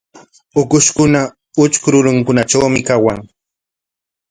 Ukushkuna 0.61 1.21
utrku 1.63 1.87
rurinkunatrawmi 1.93 2.81
kawan. 2.87 3.19